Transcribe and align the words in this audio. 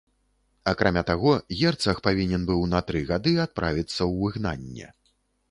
Акрамя 0.69 1.03
таго, 1.09 1.33
герцаг 1.59 2.01
павінен 2.07 2.47
быў 2.49 2.65
на 2.73 2.81
тры 2.89 3.03
гады 3.11 3.35
адправіцца 3.45 3.95
ў 3.95 4.13
выгнанне. 4.25 4.91